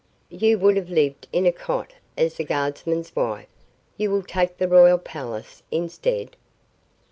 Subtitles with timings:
[0.31, 3.45] You would have lived in a cot as the guardsman's wife;
[3.97, 6.35] you will take the royal palace instead?"